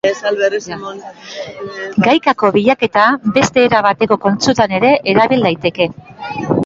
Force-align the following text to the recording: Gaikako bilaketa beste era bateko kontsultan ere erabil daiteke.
Gaikako 2.07 2.51
bilaketa 2.55 3.03
beste 3.37 3.67
era 3.67 3.83
bateko 3.89 4.21
kontsultan 4.25 4.75
ere 4.79 4.95
erabil 5.15 5.49
daiteke. 5.51 5.89